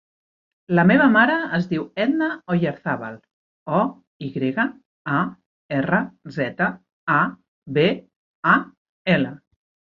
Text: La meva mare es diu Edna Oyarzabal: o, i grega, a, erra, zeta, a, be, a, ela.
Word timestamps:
La 0.77 0.83
meva 0.91 1.05
mare 1.15 1.35
es 1.57 1.67
diu 1.73 1.83
Edna 2.05 2.29
Oyarzabal: 2.55 3.19
o, 3.81 3.83
i 4.29 4.31
grega, 4.39 4.67
a, 5.21 5.21
erra, 5.83 6.03
zeta, 6.41 6.73
a, 7.21 7.23
be, 7.79 7.89
a, 8.57 8.61
ela. 9.19 9.39